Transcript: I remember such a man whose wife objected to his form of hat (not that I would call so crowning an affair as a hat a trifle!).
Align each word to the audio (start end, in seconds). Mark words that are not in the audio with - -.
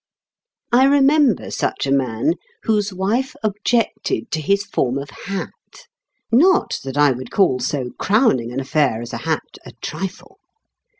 I 0.71 0.85
remember 0.85 1.51
such 1.51 1.85
a 1.85 1.91
man 1.91 2.33
whose 2.63 2.91
wife 2.91 3.35
objected 3.43 4.31
to 4.31 4.41
his 4.41 4.65
form 4.65 4.97
of 4.97 5.11
hat 5.11 5.51
(not 6.31 6.79
that 6.83 6.97
I 6.97 7.11
would 7.11 7.29
call 7.29 7.59
so 7.59 7.91
crowning 7.99 8.51
an 8.51 8.59
affair 8.59 9.03
as 9.03 9.13
a 9.13 9.17
hat 9.17 9.59
a 9.63 9.73
trifle!). 9.73 10.39